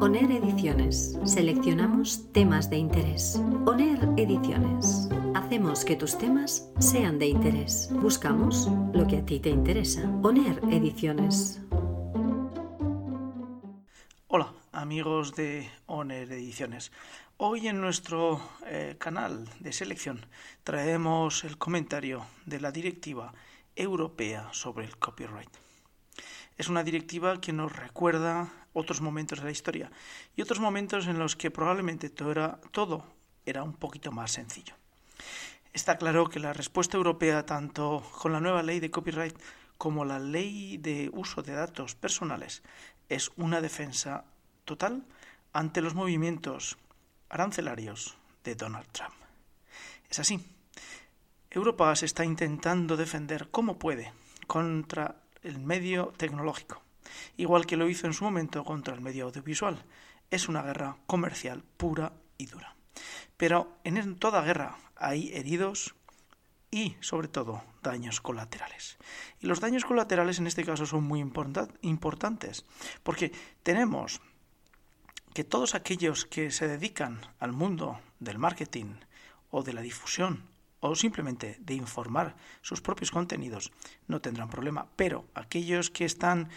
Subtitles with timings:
[0.00, 1.18] ONER Ediciones.
[1.26, 3.38] Seleccionamos temas de interés.
[3.66, 5.10] ONER Ediciones.
[5.34, 7.90] Hacemos que tus temas sean de interés.
[7.92, 10.08] Buscamos lo que a ti te interesa.
[10.22, 11.60] ONER Ediciones.
[14.28, 16.92] Hola amigos de ONER Ediciones.
[17.36, 20.24] Hoy en nuestro eh, canal de selección
[20.64, 23.34] traemos el comentario de la directiva
[23.76, 25.69] europea sobre el copyright.
[26.60, 29.90] Es una directiva que nos recuerda otros momentos de la historia
[30.36, 33.06] y otros momentos en los que probablemente todo era, todo
[33.46, 34.74] era un poquito más sencillo.
[35.72, 39.34] Está claro que la respuesta europea, tanto con la nueva ley de copyright
[39.78, 42.62] como la ley de uso de datos personales,
[43.08, 44.26] es una defensa
[44.66, 45.06] total
[45.54, 46.76] ante los movimientos
[47.30, 49.14] arancelarios de Donald Trump.
[50.10, 50.44] Es así.
[51.50, 54.12] Europa se está intentando defender como puede
[54.46, 56.82] contra el medio tecnológico,
[57.36, 59.84] igual que lo hizo en su momento contra el medio audiovisual.
[60.30, 62.76] Es una guerra comercial pura y dura.
[63.36, 65.94] Pero en toda guerra hay heridos
[66.70, 68.98] y, sobre todo, daños colaterales.
[69.40, 72.64] Y los daños colaterales en este caso son muy importantes,
[73.02, 73.32] porque
[73.62, 74.20] tenemos
[75.34, 78.96] que todos aquellos que se dedican al mundo del marketing
[79.50, 80.49] o de la difusión
[80.80, 83.72] o simplemente de informar sus propios contenidos
[84.08, 86.48] no tendrán problema, pero aquellos que están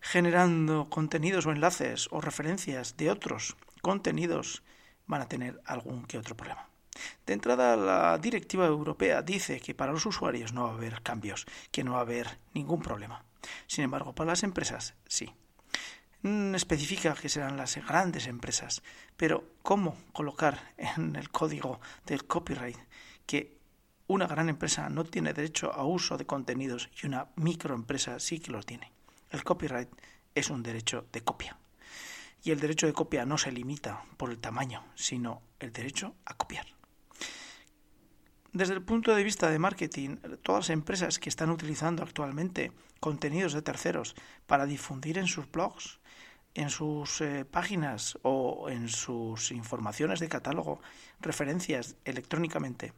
[0.00, 4.62] generando contenidos o enlaces o referencias de otros contenidos
[5.06, 6.68] van a tener algún que otro problema.
[7.26, 11.46] De entrada, la directiva europea dice que para los usuarios no va a haber cambios,
[11.70, 13.24] que no va a haber ningún problema.
[13.66, 15.32] Sin embargo, para las empresas sí.
[16.22, 18.82] Mm, especifica que serán las grandes empresas,
[19.16, 22.78] pero ¿cómo colocar en el código del copyright
[23.24, 23.57] que
[24.08, 28.50] una gran empresa no tiene derecho a uso de contenidos y una microempresa sí que
[28.50, 28.90] los tiene.
[29.30, 29.90] El copyright
[30.34, 31.58] es un derecho de copia.
[32.42, 36.34] Y el derecho de copia no se limita por el tamaño, sino el derecho a
[36.34, 36.66] copiar.
[38.52, 43.52] Desde el punto de vista de marketing, todas las empresas que están utilizando actualmente contenidos
[43.52, 44.14] de terceros
[44.46, 46.00] para difundir en sus blogs,
[46.54, 50.80] en sus eh, páginas o en sus informaciones de catálogo,
[51.20, 52.94] referencias electrónicamente,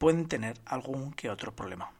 [0.00, 1.92] pueden tener algún que otro problema.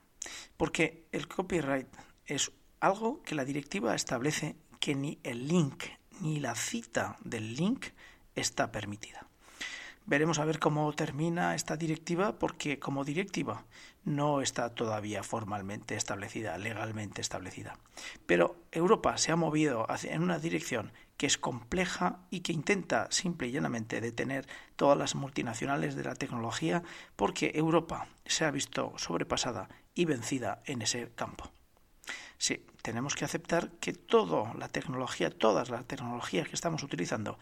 [0.56, 1.86] Porque el copyright
[2.24, 2.50] es
[2.80, 5.84] algo que la directiva establece que ni el link
[6.22, 7.88] ni la cita del link
[8.34, 9.29] está permitida.
[10.06, 13.64] Veremos a ver cómo termina esta directiva porque como directiva
[14.04, 17.78] no está todavía formalmente establecida, legalmente establecida.
[18.26, 23.48] Pero Europa se ha movido en una dirección que es compleja y que intenta simple
[23.48, 26.82] y llanamente detener todas las multinacionales de la tecnología
[27.14, 31.52] porque Europa se ha visto sobrepasada y vencida en ese campo.
[32.38, 37.38] Sí, tenemos que aceptar que toda la tecnología, todas las tecnologías que estamos utilizando,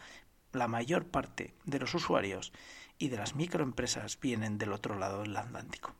[0.53, 2.51] la mayor parte de los usuarios
[2.97, 5.93] y de las microempresas vienen del otro lado del Atlántico.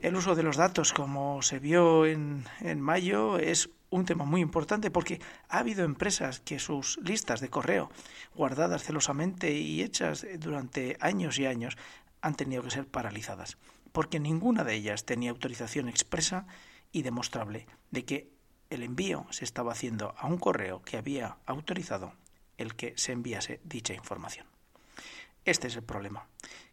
[0.00, 4.40] El uso de los datos, como se vio en, en mayo, es un tema muy
[4.40, 7.90] importante porque ha habido empresas que sus listas de correo
[8.34, 11.76] guardadas celosamente y hechas durante años y años
[12.20, 13.56] han tenido que ser paralizadas
[13.94, 16.48] porque ninguna de ellas tenía autorización expresa
[16.90, 18.28] y demostrable de que
[18.68, 22.12] el envío se estaba haciendo a un correo que había autorizado
[22.58, 24.46] el que se enviase dicha información.
[25.44, 26.26] Este es el problema,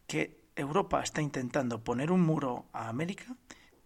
[0.07, 3.35] que Europa está intentando poner un muro a América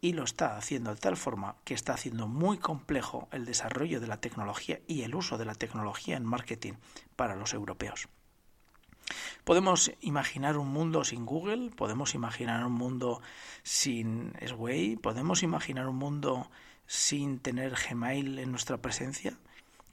[0.01, 4.07] y lo está haciendo de tal forma que está haciendo muy complejo el desarrollo de
[4.07, 6.73] la tecnología y el uso de la tecnología en marketing
[7.15, 8.07] para los europeos.
[9.43, 13.21] Podemos imaginar un mundo sin Google, podemos imaginar un mundo
[13.63, 16.49] sin Sway, podemos imaginar un mundo
[16.87, 19.37] sin tener Gmail en nuestra presencia.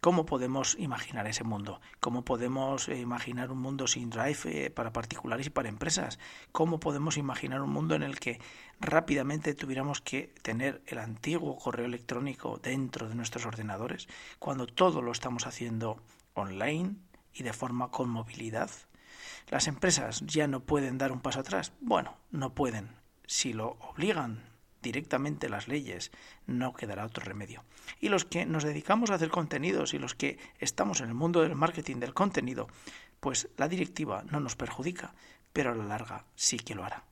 [0.03, 1.81] ¿Cómo podemos imaginar ese mundo?
[2.01, 6.19] ¿Cómo podemos eh, imaginar un mundo sin Drive eh, para particulares y para empresas?
[6.51, 8.41] ¿Cómo podemos imaginar un mundo en el que
[8.81, 14.09] rápidamente tuviéramos que tener el antiguo correo electrónico dentro de nuestros ordenadores
[14.41, 16.03] cuando todo lo estamos haciendo
[16.35, 16.97] online
[17.33, 18.73] y de forma con movilidad?
[19.51, 21.75] ¿Las empresas ya no pueden dar un paso atrás?
[21.81, 22.91] Bueno, no pueden.
[23.25, 24.52] Si lo obligan
[24.83, 26.11] directamente las leyes,
[26.47, 27.65] no quedará otro remedio.
[28.01, 31.43] Y los que nos dedicamos a hacer contenidos y los que estamos en el mundo
[31.43, 32.69] del marketing del contenido,
[33.21, 35.15] pues la directiva no nos perjudica,
[35.53, 37.05] pero a la larga sí que lo hará.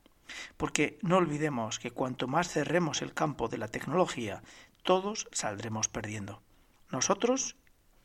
[0.56, 4.42] Porque no olvidemos que cuanto más cerremos el campo de la tecnología,
[4.82, 6.42] todos saldremos perdiendo.
[6.90, 7.56] Nosotros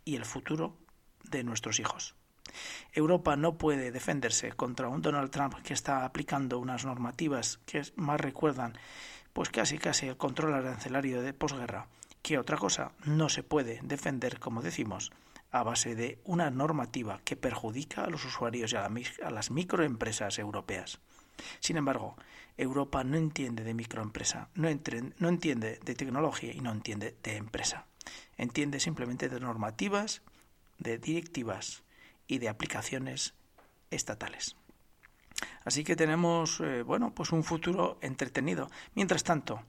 [0.03, 0.77] y el futuro
[1.23, 2.15] de nuestros hijos.
[2.94, 8.21] Europa no puede defenderse contra un Donald Trump que está aplicando unas normativas que más
[8.21, 8.77] recuerdan
[9.35, 11.89] pues casi casi el control arancelario de posguerra,
[12.21, 15.11] que otra cosa no se puede defender, como decimos,
[15.51, 21.01] a base de una normativa que perjudica a los usuarios y a, las microempresas europeas.
[21.59, 22.15] Sin embargo,
[22.55, 24.69] Europa no entiende de microempresa, no,
[25.19, 27.87] no entiende de tecnología y no entiende de empresa.
[28.37, 30.21] Entiende simplemente de normativas,
[30.77, 31.83] de directivas
[32.25, 33.33] y de aplicaciones
[33.91, 34.55] estatales.
[35.65, 38.69] Así que tenemos, eh, bueno, pues un futuro entretenido.
[38.94, 39.63] Mientras tanto,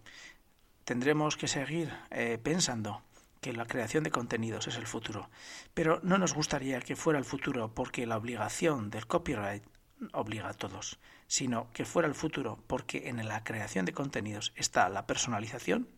[0.84, 3.02] tendremos que seguir eh, pensando
[3.40, 5.30] que la creación de contenidos es el futuro.
[5.74, 9.64] Pero no nos gustaría que fuera el futuro porque la obligación del copyright
[10.12, 14.88] obliga a todos, sino que fuera el futuro porque en la creación de contenidos está
[14.88, 15.88] la personalización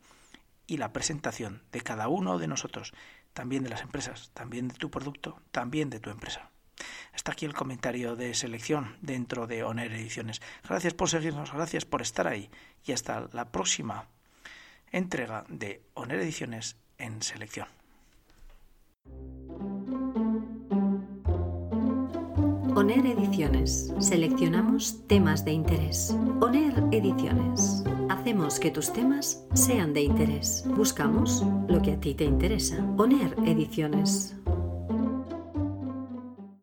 [0.66, 2.92] y la presentación de cada uno de nosotros,
[3.32, 6.50] también de las empresas, también de tu producto, también de tu empresa.
[7.18, 10.40] Hasta aquí el comentario de selección dentro de Oner Ediciones.
[10.62, 12.48] Gracias por seguirnos, gracias por estar ahí
[12.86, 14.06] y hasta la próxima
[14.92, 17.66] entrega de Oner Ediciones en selección.
[22.76, 23.92] ONER Ediciones.
[23.98, 26.14] Seleccionamos temas de interés.
[26.40, 27.82] ONER Ediciones.
[28.08, 30.62] Hacemos que tus temas sean de interés.
[30.68, 32.76] Buscamos lo que a ti te interesa.
[32.96, 34.37] ONER Ediciones.